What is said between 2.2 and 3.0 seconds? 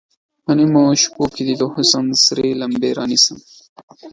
سرې لمبې